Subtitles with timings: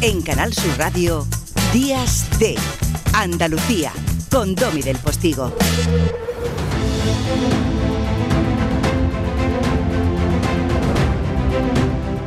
[0.00, 1.26] En Canal Sur Radio,
[1.72, 2.54] Días de
[3.14, 3.92] Andalucía,
[4.30, 5.52] con Domi del Postigo.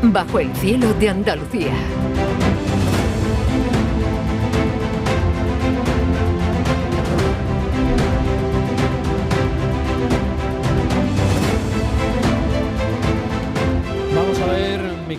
[0.03, 1.73] Bajo el cielo de Andalucía.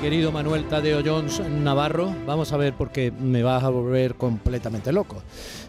[0.03, 5.23] Querido Manuel Tadeo Jones Navarro, vamos a ver porque me vas a volver completamente loco.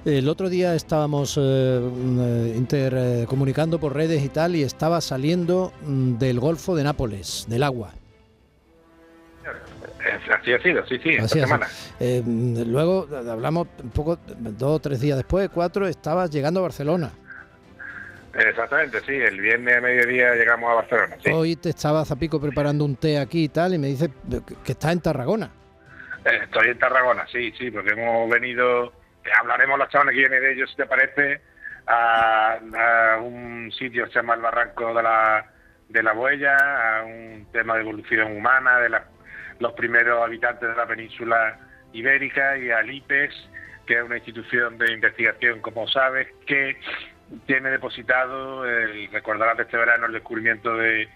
[0.05, 6.17] El otro día estábamos eh, eh, intercomunicando por redes y tal y estaba saliendo mm,
[6.17, 7.91] del Golfo de Nápoles, del agua.
[10.39, 11.39] Así ha sido, sí, sí, esta así.
[11.39, 11.67] semana.
[11.99, 17.11] Eh, luego hablamos un poco, dos o tres días después, cuatro, estabas llegando a Barcelona.
[18.33, 21.29] Exactamente, sí, el viernes a mediodía llegamos a Barcelona, sí.
[21.31, 24.09] Hoy te estaba Zapico preparando un té aquí y tal y me dice
[24.65, 25.51] que- estás en Tarragona.
[26.25, 28.91] Eh, Estoy en Tarragona, sí, sí, porque hemos venido,
[29.39, 31.41] hablaremos la semana que viene de ellos, si te parece,
[31.85, 32.53] a,
[33.13, 35.45] a un sitio que se llama el Barranco de la,
[35.89, 36.57] de la Buella,
[36.99, 39.05] a un tema de evolución humana, de la-
[39.59, 41.59] los primeros habitantes de la península
[41.91, 43.31] ibérica, y al IPES,
[43.85, 46.77] que es una institución de investigación, como sabes, que
[47.45, 51.07] tiene depositado, el, recordarás de este verano, el descubrimiento de,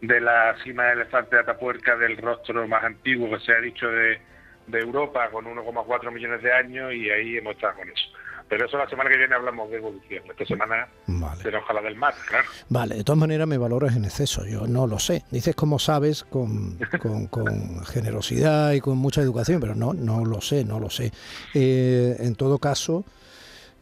[0.00, 3.86] de la cima del elefante de Atapuerca, del rostro más antiguo que se ha dicho
[3.88, 4.18] de,
[4.66, 8.04] de Europa, con 1,4 millones de años, y ahí hemos estado con eso.
[8.46, 10.22] Pero eso la semana que viene hablamos de evolución.
[10.30, 11.42] Esta semana Vale.
[11.42, 12.46] de la ojalá del mar, claro.
[12.68, 15.22] Vale, de todas maneras me valoras en exceso, yo no lo sé.
[15.30, 20.42] Dices como sabes, con, con- con generosidad y con mucha educación, pero no, no lo
[20.42, 21.10] sé, no lo sé.
[21.54, 23.06] Eh, en todo caso,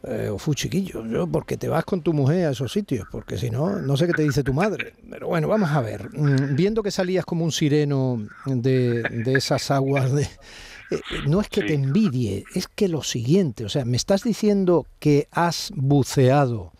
[0.04, 3.50] eh, fu chiquillo, yo porque te vas con tu mujer a esos sitios, porque si
[3.50, 4.94] no, no sé qué te dice tu madre.
[5.10, 6.08] Pero bueno, vamos a ver.
[6.12, 10.22] Mm, Viendo que salías como un sireno de, de esas aguas de...
[10.22, 14.86] eh, No es que te envidie, es que lo siguiente, o sea, me estás diciendo
[14.98, 16.72] que has buceado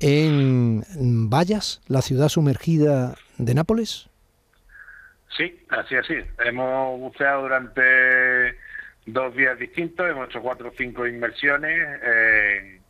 [0.00, 0.84] en
[1.30, 4.08] Vallas, la ciudad sumergida de Nápoles.
[5.36, 6.14] Sí, así así.
[6.44, 7.82] Hemos buceado durante
[9.06, 12.80] dos días distintos, hemos hecho cuatro o cinco inmersiones eh,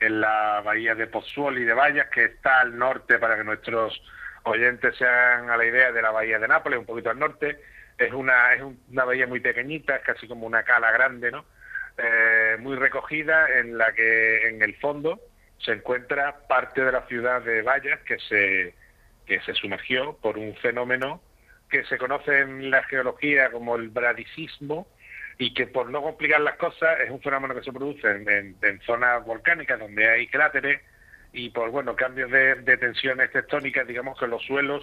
[0.00, 4.00] en la bahía de Pozzuoli de Vallas, que está al norte para que nuestros
[4.44, 7.58] oyentes se hagan a la idea de la bahía de Nápoles, un poquito al norte.
[7.98, 11.44] Es una, es un- una bahía muy pequeñita, es casi como una cala grande, ¿no?
[11.96, 15.20] Eh, muy recogida, en la que en el fondo
[15.58, 18.74] se encuentra parte de la ciudad de Vallas que se,
[19.26, 21.22] que se sumergió por un fenómeno
[21.70, 24.86] que se conoce en la geología como el bradicismo
[25.38, 28.56] y que por no complicar las cosas es un fenómeno que se produce en, en-
[28.62, 30.80] en zonas volcánicas donde hay cráteres
[31.32, 34.82] y por bueno cambios de, de tensiones tectónicas digamos que los suelos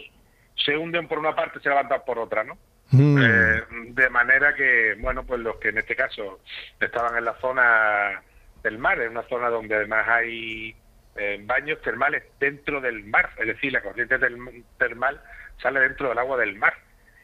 [0.55, 2.57] se hunden por una parte y se levantan por otra no
[2.93, 3.17] Mm.
[3.23, 6.41] Eh, de manera que bueno pues los que en este caso
[6.77, 8.21] estaban en la zona
[8.63, 10.75] del mar en una zona donde además hay
[11.15, 15.21] eh, baños termales dentro del mar es decir la corriente del- termal
[15.61, 16.73] sale dentro del agua del mar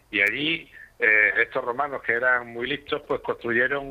[0.09, 3.85] y allí eh, estos romanos que eran muy listos pues construyeron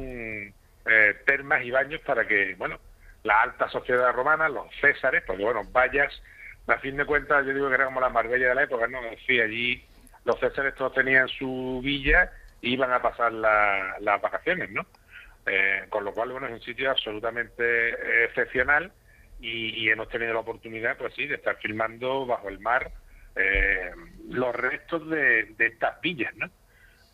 [0.87, 2.79] eh, termas y baños para que bueno
[3.23, 6.13] la alta sociedad romana los césares porque bueno vallas
[6.67, 9.03] a fin de cuentas yo digo que era como la Marbella de la época no
[9.03, 9.85] decir allí
[10.25, 14.85] los césares todos tenían su villa y iban a pasar la- las vacaciones no
[15.49, 18.91] Eh, con lo cual bueno es un sitio absolutamente excepcional
[19.39, 22.91] y, y hemos tenido la oportunidad pues sí de estar filmando bajo el mar
[23.37, 23.93] eh,
[24.29, 26.51] los restos de estas villas no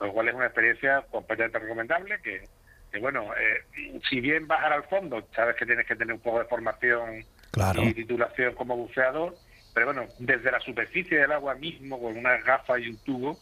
[0.07, 2.47] lo cual es una experiencia completamente recomendable que,
[2.91, 6.39] que, bueno, eh, si bien bajar al fondo, sabes que tienes que tener un poco
[6.41, 7.83] de formación Claro.
[7.83, 9.35] y titulación como buceador,
[9.75, 13.39] pero bueno, desde la superficie del agua mismo, con unas gafas y un tubo,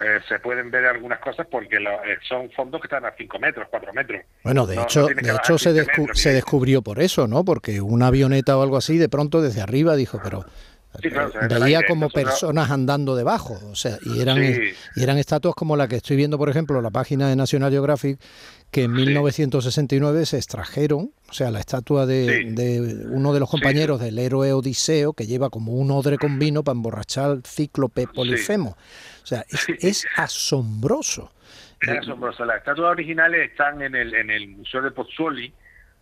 [0.00, 3.38] eh, se pueden ver algunas cosas porque lo- eh, son fondos que están a 5
[3.38, 4.22] metros, 4 metros.
[4.42, 7.44] Bueno, de No- hecho, de hecho se, 15 descu- metros, se descubrió por eso, ¿no?
[7.44, 10.44] Porque una avioneta o algo así, de pronto desde arriba dijo, pero
[11.02, 14.72] Sí, claro, veía como personas andando debajo, o sea, y eran Sí.
[14.96, 17.70] y eran estatuas como la que estoy viendo, por ejemplo, en la página de National
[17.72, 18.20] Geographic,
[18.70, 24.18] que en 1969 se extrajeron, o sea, la estatua de, uno de los compañeros del
[24.18, 28.76] héroe Odiseo, que lleva como un odre con vino para emborrachar al cíclope Polifemo.
[29.22, 31.32] O sea, es, es asombroso.
[31.80, 32.44] Es asombroso.
[32.44, 35.52] Las estatuas originales están en el, en el Museo de Pozzuoli,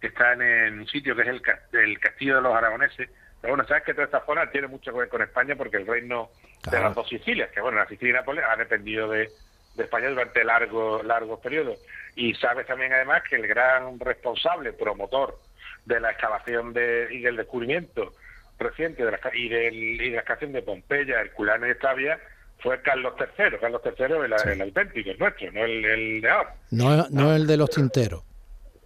[0.00, 3.08] que está en, un sitio que es el Castillo de los Aragoneses.
[3.43, 5.87] Pero bueno, sabes que toda esta zona tiene mucho que ver con España porque el
[5.87, 6.31] reino
[6.71, 9.29] de las dos Sicilias, que bueno, la Sicilia y Nápoles han dependido de,
[9.75, 11.79] de España durante largos largos periodos.
[12.15, 15.39] Y sabes también además que el gran responsable, promotor
[15.85, 18.15] de la excavación de, y del descubrimiento
[18.59, 22.21] reciente de la, y, del, y de la excavación de Pompeya, Herculano y Estavia
[22.61, 26.55] fue Carlos III, Carlos III el, el auténtico, el nuestro, no el, de ahora.
[26.71, 28.23] No, no, el de los tinteros.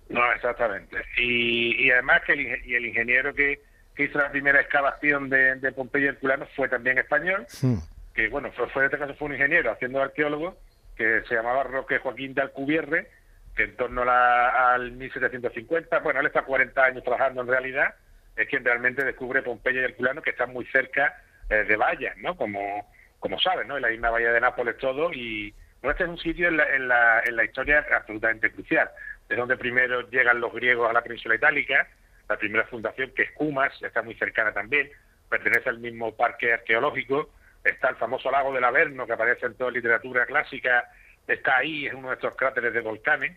[0.08, 0.96] No, exactamente.
[1.18, 3.60] Y, además que el, y el ingeniero que,
[4.04, 7.76] hizo la primera excavación de, de Pompeya Herculano fue también español, hmm.
[8.14, 10.56] que bueno, fue, fue en este caso fue un ingeniero haciendo arqueólogo,
[10.96, 13.08] que se llamaba Roque Joaquín de Alcubierre,
[13.54, 17.94] que en torno a al 1750, bueno, él está 40 años trabajando en realidad,
[18.36, 22.36] es quien realmente descubre Pompeya y Herculano, que están muy cerca eh, de vallas, ¿no?
[22.36, 22.86] Como,
[23.18, 23.76] como sabes, ¿no?
[23.76, 26.74] En la misma bahía de Nápoles todo, y bueno, este es un sitio en la,
[26.74, 28.90] en la, en la historia absolutamente crucial.
[29.28, 31.88] Es donde primero llegan los griegos a la península itálica,
[32.28, 34.90] la primera fundación, que es Cumas, está muy cercana también,
[35.28, 37.30] pertenece al mismo parque arqueológico,
[37.64, 40.90] está el famoso lago del Averno, que aparece en toda literatura clásica,
[41.26, 43.36] está ahí, es uno de estos cráteres de volcanes.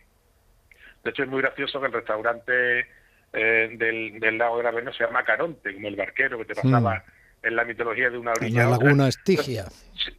[1.03, 2.87] De hecho, es muy gracioso que el restaurante
[3.33, 7.47] eh, del, lago del Averno se llama Caronte, como el barquero que te pasaba mm.
[7.47, 8.63] en la mitología de una orilla.
[8.63, 9.65] En la laguna Estigia.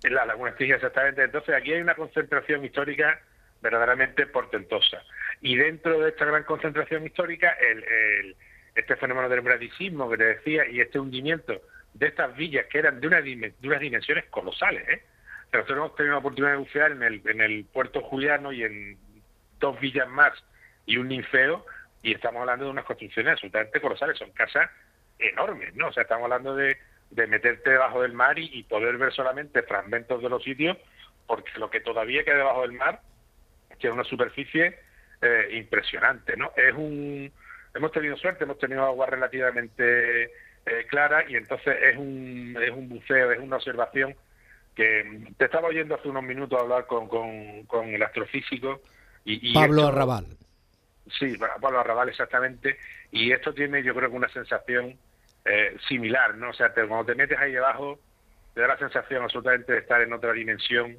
[0.02, 1.22] En la laguna Estigia, exactamente.
[1.22, 3.20] Entonces, aquí hay una concentración histórica
[3.60, 5.02] verdaderamente portentosa.
[5.40, 8.36] Y dentro de esta gran concentración histórica, el,
[8.74, 11.60] este fenómeno del bradicismo que te decía y este hundimiento
[11.94, 14.88] de estas villas que eran de, una, de unas dimensiones colosales.
[14.88, 15.02] ¿eh?
[15.52, 18.98] Nosotros hemos tenido la oportunidad de bucear en el, en el puerto Juliano y en
[19.58, 20.32] dos villas más
[20.86, 21.64] y un ninfeo
[22.02, 24.70] y estamos hablando de unas construcciones absolutamente colosales, son casas
[25.18, 25.88] enormes, ¿no?
[25.88, 26.78] O sea, estamos hablando de,
[27.10, 30.76] de meterte debajo del mar y, poder ver solamente fragmentos de los sitios,
[31.26, 33.00] porque lo que todavía queda debajo del mar
[33.78, 34.78] tiene una superficie
[35.20, 36.52] eh, impresionante, ¿no?
[36.56, 37.32] Es un,
[37.74, 42.88] hemos tenido suerte, hemos tenido agua relativamente eh, clara y entonces es un, es un
[42.88, 44.14] buceo, es una observación
[44.74, 48.80] que te estaba oyendo hace unos minutos hablar con, con, el astrofísico
[49.24, 50.26] y, Pablo Arrabal.
[51.18, 52.78] Sí, Pablo Arrabal exactamente
[53.10, 54.96] y esto tiene yo creo que una sensación
[55.44, 56.50] eh, similar, ¿no?
[56.50, 57.98] O sea, cuando te metes ahí debajo
[58.54, 60.98] te da la sensación absolutamente de estar en otra dimensión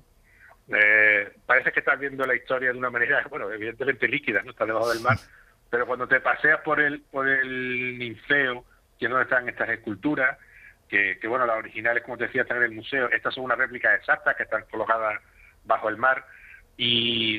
[0.74, 4.68] eh, parece que estás viendo la historia de una manera, bueno, evidentemente líquida, no estás
[4.68, 5.18] debajo del mar,
[5.72, 8.66] pero cuando te paseas por el por el ninfeo,
[9.00, 10.38] que es donde están estas esculturas,
[10.88, 13.96] que, bueno, las originales, como te decía, están en el museo, estas son unas réplicas
[13.96, 15.22] exactas que están colocadas
[15.64, 16.26] bajo el mar
[16.76, 17.38] y,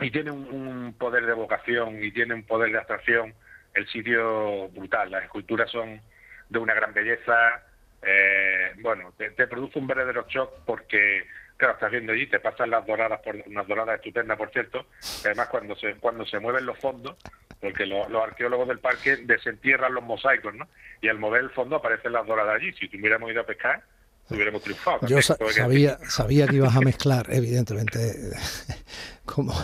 [0.00, 3.34] y tiene un, poder de vocación y tiene un poder de abstracción
[3.74, 5.10] el sitio brutal.
[5.10, 6.00] Las esculturas son
[6.48, 7.62] de una gran belleza,
[8.00, 11.26] eh, bueno, te, te produce un verdadero shock porque
[11.62, 14.86] claro, estás viendo allí, te pasan las doradas, por, unas doradas estupendas, por cierto,
[15.24, 17.16] además cuando se, cuando se mueven los fondos,
[17.62, 20.66] porque los arqueólogos del parque desentierran los mosaicos, ¿no?
[21.00, 22.72] Y al mover el fondo aparecen las doradas allí.
[22.72, 23.84] Si tuviéramos ido a pescar,
[24.28, 25.06] hubiéramos triunfado.
[25.06, 28.14] Yo sabía, sabía que ibas a mezclar, evidentemente,
[29.24, 29.54] como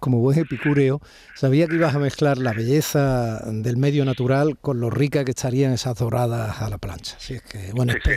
[0.00, 1.00] como buen epicúreo,
[1.34, 5.72] sabía que ibas a mezclar la belleza del medio natural con lo rica que estarían
[5.72, 7.16] esas doradas a la plancha.
[7.16, 8.10] Así es que, bueno, sí,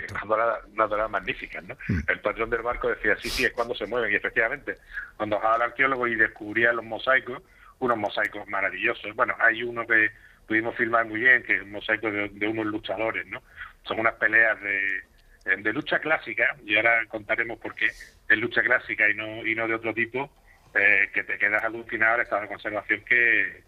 [0.74, 1.76] unas doradas, magníficas, ¿no?
[1.88, 2.00] Mm.
[2.08, 4.12] El patrón del barco decía, sí, sí, es cuando se mueven.
[4.12, 4.78] Y efectivamente,
[5.18, 7.42] cuando bajaba el arqueólogo y descubría los mosaicos,
[7.80, 9.16] unos mosaicos maravillosos.
[9.16, 10.10] Bueno, hay uno que
[10.48, 13.42] pudimos filmar muy bien, que es un mosaico de, unos luchadores, ¿no?
[13.84, 19.10] Son unas peleas de, de lucha clásica, y ahora contaremos por qué es lucha clásica
[19.10, 20.30] y no, y no de otro tipo,
[20.74, 23.64] eh, que te quedas alucinado al estado de conservación que,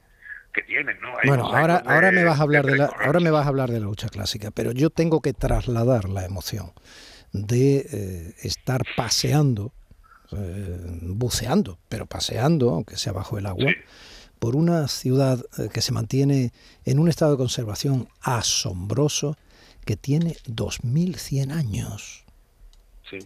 [0.53, 1.13] que tienen, ¿no?
[1.25, 3.79] bueno, ahora, ahora me vas a hablar de, la, ahora me vas a hablar de
[3.79, 6.73] la lucha clásica, pero yo tengo que trasladar la emoción
[7.31, 9.71] de eh, estar paseando,
[10.31, 13.71] eh, buceando, pero paseando, aunque sea bajo el agua,
[14.39, 15.39] por una ciudad
[15.73, 16.51] que se mantiene
[16.85, 19.35] en un estado de conservación asombroso
[19.85, 22.25] que tiene 2.100 años.
[23.09, 23.19] Sí.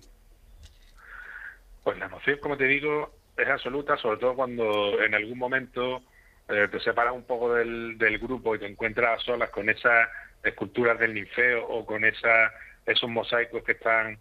[1.84, 6.02] Pues la emoción, como te digo, es absoluta, sobre todo cuando en algún momento
[6.48, 10.08] eh, te separas un poco del, del, grupo y te encuentras a solas con esas
[10.44, 12.52] esculturas del ninfeo o con esa,
[12.86, 14.20] esos mosaicos que están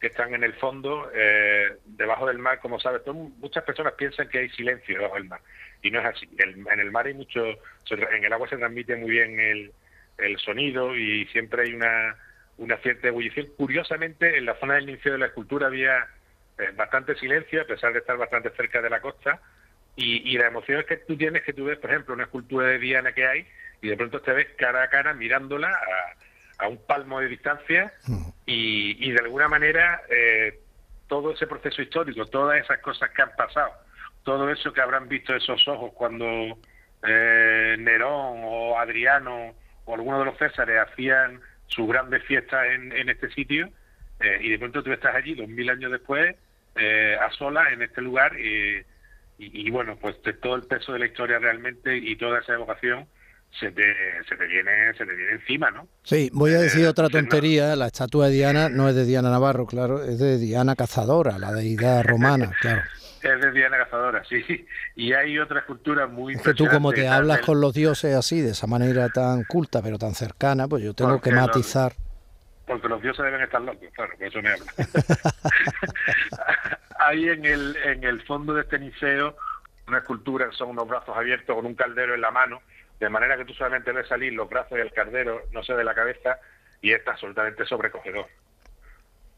[0.00, 4.40] que están en el fondo, eh, debajo del mar, como sabes, muchas personas piensan que
[4.40, 5.40] hay silencio debajo del mar
[5.84, 6.28] y no es así.
[6.38, 7.44] en el mar hay mucho,
[7.90, 9.72] en el agua se transmite muy bien el,
[10.16, 12.16] el sonido y siempre hay una,
[12.56, 13.48] una cierta ebullición.
[13.56, 16.06] Curiosamente, en la zona del ninfeo de la escultura había
[16.58, 19.40] eh, bastante silencio, a pesar de estar bastante cerca de la costa.
[19.94, 22.66] Y, y la emoción es que tú tienes que tú ves, por ejemplo, una escultura
[22.66, 23.46] de Diana que hay
[23.82, 25.70] y de pronto te ves cara a cara mirándola
[26.58, 28.28] a, un palmo de distancia mm.
[28.46, 30.58] Y, y de alguna manera eh,
[31.08, 33.72] todo ese proceso histórico, todas esas cosas que han pasado,
[34.22, 36.58] todo eso que habrán visto esos ojos cuando
[37.06, 43.08] eh, Nerón o Adriano o alguno de los Césares hacían sus grandes fiestas en, en
[43.08, 43.68] este sitio,
[44.20, 46.36] eh, y de pronto tú estás allí dos mil años después,
[46.76, 48.32] eh, a solas, en este lugar,
[49.36, 53.06] y, bueno, pues todo el peso de la historia realmente y toda esa evocación
[53.58, 53.82] se te,
[54.28, 55.86] se te viene se te viene encima, ¿no?
[56.02, 57.76] Sí, voy a decir Eh, otra tontería.
[57.76, 61.52] La estatua de Diana no es de Diana Navarro, claro, es de Diana Cazadora, la
[61.52, 62.82] deidad romana, claro.
[63.22, 64.66] Es de Diana Cazadora, sí.
[64.96, 68.40] Y hay otra escultura muy Es que tú como te hablas con los dioses así,
[68.42, 71.92] de esa manera tan culta pero tan cercana, pues yo tengo Porque que los- matizar.
[72.66, 74.64] Porque los dioses deben estar locos, claro, por eso me habla.
[76.98, 79.36] Hay en el, en el fondo de este liceo
[79.86, 82.62] una escultura son unos brazos abiertos con un caldero en la mano,
[83.04, 85.84] de manera que tú solamente ves salir los brazos y el caldero, no sé, de
[85.84, 86.38] la cabeza,
[86.80, 88.26] y está absolutamente sobrecogedor.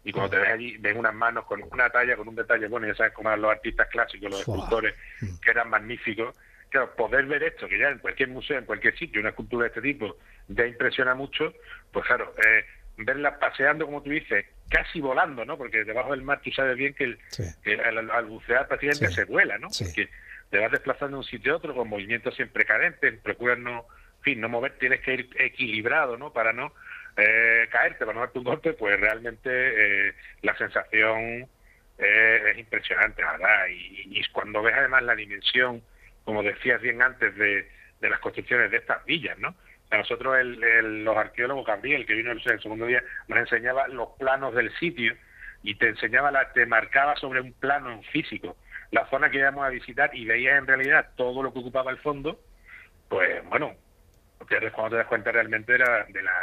[0.05, 2.87] Y cuando te ves allí, ves unas manos con una talla, con un detalle, bueno,
[2.87, 4.95] ya sabes cómo eran los artistas clásicos, los escultores,
[5.43, 6.37] que eran magníficos.
[6.71, 9.69] Claro, poder ver esto, que ya en cualquier museo, en cualquier sitio, una escultura de
[9.69, 10.17] este tipo,
[10.49, 11.53] ya impresiona mucho,
[11.93, 12.65] pues claro, eh,
[12.99, 15.59] verla paseando, como tú dices, casi volando, ¿no?
[15.59, 17.43] Porque debajo del mar tú sabes bien que, el, Sí.
[17.65, 19.15] que al, al bucear prácticamente Sí.
[19.15, 19.71] se vuela, ¿no?
[19.71, 19.85] Sí.
[19.85, 20.09] Porque
[20.51, 23.87] te vas desplazando de un sitio a otro con movimientos siempre cadentes, procuras no,
[24.23, 26.33] fin, no mover, tienes que ir equilibrado, ¿no?
[26.33, 26.73] Para no
[27.17, 29.49] eh, caerte, para no darte un golpe, pues realmente
[30.09, 31.47] eh, la sensación
[31.99, 33.67] eh, es impresionante, ¿verdad?
[33.71, 35.83] Y, y cuando ves además la dimensión,
[36.25, 37.69] como decías bien antes, de,
[38.01, 39.55] de las construcciones de estas villas, ¿no?
[39.91, 44.09] A nosotros el- los arqueólogos Gabriel, que vino el, el segundo día, nos enseñaba los
[44.19, 45.15] planos del sitio
[45.63, 48.57] y te enseñaba, la, te marcaba sobre un plano físico
[48.97, 51.99] la zona que íbamos a visitar y veías en realidad todo lo que ocupaba el
[51.99, 52.41] fondo,
[53.09, 53.75] pues bueno,
[54.49, 56.37] te cuando te das cuenta realmente de la, de la,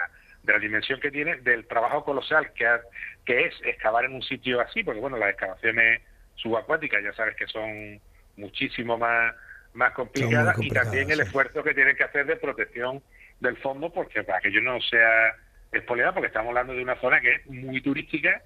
[0.43, 2.81] de la dimensión que tiene, del trabajo colosal que, ha-
[3.25, 6.01] que es excavar en un sitio así, porque bueno, las excavaciones
[6.35, 7.99] subacuáticas ya sabes que son
[8.37, 9.33] muchísimo más,
[9.73, 11.23] más complicadas, y también el sí.
[11.23, 13.01] esfuerzo que tienen que hacer de protección
[13.39, 15.35] del fondo, porque para que yo no sea
[15.71, 18.41] expoliada, porque estamos hablando de una zona que es muy turística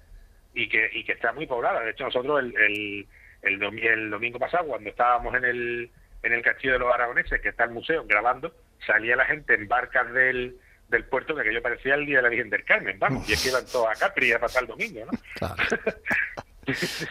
[0.54, 1.80] y que, y que está muy poblada.
[1.80, 3.06] De hecho, nosotros el, el,
[3.42, 5.90] el, domi- el domingo pasado, cuando estábamos en el,
[6.22, 8.54] en el Castillo de los Aragoneses, que está el museo, grabando,
[8.86, 10.56] salía la gente en barcas del,
[10.88, 13.42] del puerto, que aquello parecía el Día de la Virgen del Carmen, vamos, y es
[13.42, 15.12] que iban todos a Capri a pasar el domingo, ¿no?
[15.38, 15.54] Claro.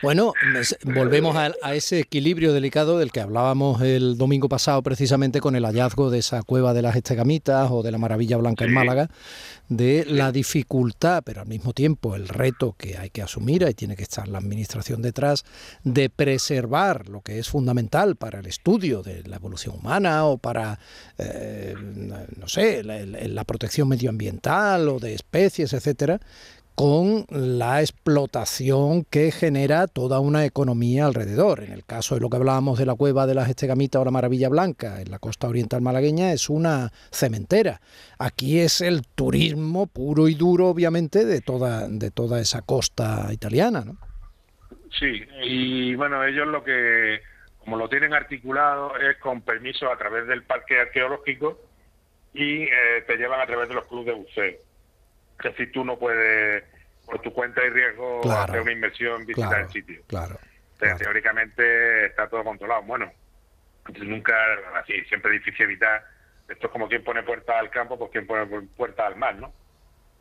[0.02, 0.34] Bueno,
[0.84, 5.66] volvemos a, a ese equilibrio delicado del que hablábamos el domingo pasado precisamente con el
[5.66, 8.74] hallazgo de esa cueva de las Estegamitas o de la Maravilla Blanca en.
[8.74, 9.10] Málaga,
[9.70, 13.96] de la dificultad, pero al mismo tiempo el reto que hay que asumir, ahí tiene
[13.96, 15.44] que estar la administración detrás,
[15.84, 20.80] de preservar lo que es fundamental para el estudio de la evolución humana o para,
[21.18, 21.76] eh,
[22.38, 26.20] no sé, la, la protección medioambiental o de especies, etcétera,
[26.78, 31.64] con la explotación que genera toda una economía alrededor.
[31.64, 34.12] En el caso de lo que hablábamos de la cueva de las Estegamitas o la
[34.12, 37.82] Maravilla Blanca, en la costa oriental malagueña, es una cementera.
[38.20, 43.84] Aquí es el turismo puro y duro, obviamente, de toda, de toda esa costa italiana.
[43.84, 43.98] ¿no?
[45.00, 47.22] Sí, y bueno, ellos lo que,
[47.58, 51.60] como lo tienen articulado, es con permiso a través del parque arqueológico
[52.36, 52.70] y eh,
[53.08, 54.67] te llevan a través de los clubes de buceo.
[55.40, 56.64] Es decir, tú no puedes,
[57.06, 60.02] por tu cuenta y riesgo, Claro, hacer una inversión, visitar Claro, el sitio.
[60.08, 60.40] claro.
[60.78, 60.98] Claro.
[60.98, 62.84] teóricamente está todo controlado.
[62.84, 63.12] Bueno,
[64.02, 64.36] nunca,
[64.76, 66.04] así, siempre es difícil evitar,
[66.50, 69.54] esto es como quien pone puerta al campo, pues quien pone puerta al mar, ¿no?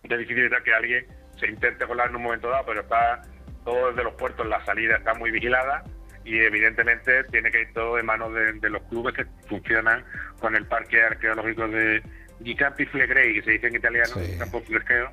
[0.02, 1.06] Es difícil evitar que alguien
[1.38, 3.22] se intente colar en un momento dado, pero está
[3.64, 5.82] todo desde los puertos, la salida está muy vigilada
[6.24, 10.04] y evidentemente tiene que ir todo de manos de, de los clubes que funcionan
[10.40, 12.02] con el parque arqueológico de
[12.42, 14.38] Gicampi Flegrei, que se dice en italiano, Sí.
[14.38, 15.10] Campo Flegreo,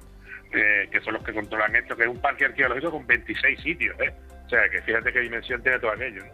[0.54, 3.96] eh, que son los que controlan esto, que es un parque arqueológico con 26 sitios,
[4.00, 4.14] ¿eh?
[4.46, 6.32] O sea, que fíjate qué dimensión tiene todo aquello, ¿no?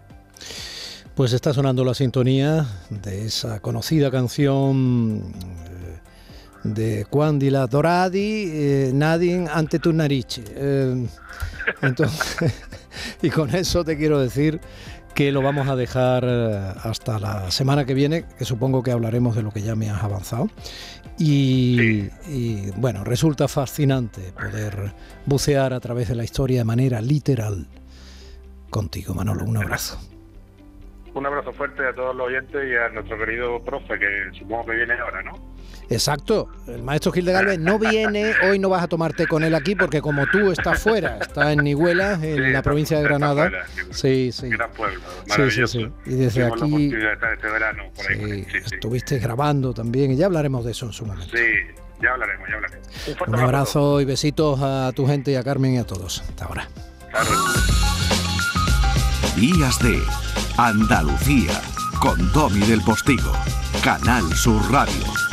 [1.16, 6.00] Pues está sonando la sintonía de esa conocida canción eh,
[6.64, 10.44] de Quandila Doradi, eh, Nadie ante tu narici.
[10.56, 11.06] Eh,
[11.82, 12.38] entonces,
[13.22, 14.60] y con eso te quiero decir
[15.14, 19.36] que lo vamos a dejar eh, hasta la semana que viene, que supongo que hablaremos
[19.36, 20.50] de lo que ya me has avanzado.
[21.18, 24.94] Y, y, bueno, resulta fascinante poder
[25.26, 27.68] bucear a través de la historia de manera literal.
[28.70, 30.00] Contigo, Manolo, un abrazo.
[31.14, 34.76] Un abrazo fuerte a todos los oyentes y a nuestro querido profe, que supongo que
[34.76, 35.34] viene ahora, ¿no?
[35.90, 39.56] Exacto, el maestro Gil de Galvez no viene, hoy no vas a tomarte con él
[39.56, 43.04] aquí porque como tú estás fuera, está en Nihuela, en Sí, la está- provincia de
[43.04, 43.50] Granada.
[43.50, 43.66] fuera.
[43.92, 44.50] Sí, sí.
[44.50, 45.00] Gran pueblo,
[45.36, 45.92] Sí, sí, sí.
[46.06, 48.46] Y desde aquí oportunidad de estar este verano por ahí.
[48.54, 51.36] estuviste grabando también y ya hablaremos de eso en su momento.
[51.36, 51.44] Sí,
[52.04, 52.88] ya hablaremos, ya hablaremos.
[53.28, 56.22] Un abrazo y besitos a tu gente y a Carmen y a todos.
[56.22, 56.68] Hasta ahora.
[57.10, 57.30] Claro.
[59.40, 60.04] Días de
[60.58, 61.62] Andalucía
[62.02, 63.32] con Domi del Postigo,
[63.82, 65.29] Canal Sur Radio.